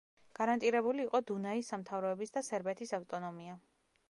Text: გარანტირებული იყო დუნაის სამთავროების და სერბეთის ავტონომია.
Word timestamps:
გარანტირებული 0.37 1.05
იყო 1.09 1.21
დუნაის 1.31 1.71
სამთავროების 1.75 2.35
და 2.39 2.45
სერბეთის 2.49 2.97
ავტონომია. 3.01 3.63